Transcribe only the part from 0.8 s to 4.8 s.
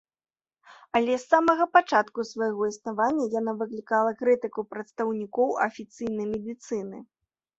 Але з самага пачатку свайго існавання яна выклікала крытыку